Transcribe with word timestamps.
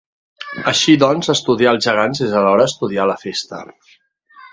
Així 0.69 0.95
doncs 1.03 1.29
estudiar 1.33 1.73
els 1.77 1.85
Gegants 1.87 2.21
és 2.29 2.33
alhora 2.39 2.65
estudiar 2.71 3.07
la 3.11 3.19
Festa. 3.25 3.61